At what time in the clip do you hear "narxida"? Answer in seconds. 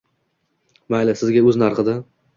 1.65-1.99